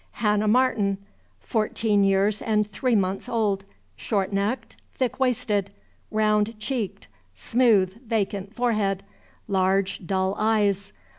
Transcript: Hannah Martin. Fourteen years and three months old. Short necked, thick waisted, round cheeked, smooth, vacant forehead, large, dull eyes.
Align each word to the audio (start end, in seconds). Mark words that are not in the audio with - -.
Hannah 0.13 0.47
Martin. 0.47 0.97
Fourteen 1.39 2.03
years 2.03 2.41
and 2.41 2.67
three 2.71 2.95
months 2.95 3.29
old. 3.29 3.65
Short 3.95 4.33
necked, 4.33 4.75
thick 4.95 5.19
waisted, 5.19 5.69
round 6.09 6.57
cheeked, 6.57 7.07
smooth, 7.35 8.01
vacant 8.07 8.51
forehead, 8.51 9.03
large, 9.47 10.03
dull 10.07 10.35
eyes. 10.39 10.91